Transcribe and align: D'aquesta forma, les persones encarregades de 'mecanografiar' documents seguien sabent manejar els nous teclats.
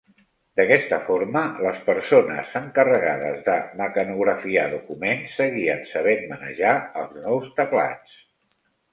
D'aquesta 0.59 0.97
forma, 1.07 1.41
les 1.65 1.81
persones 1.89 2.47
encarregades 2.59 3.43
de 3.49 3.57
'mecanografiar' 3.81 4.71
documents 4.71 5.35
seguien 5.41 5.83
sabent 5.91 6.25
manejar 6.31 6.73
els 7.03 7.13
nous 7.27 7.53
teclats. 7.61 8.17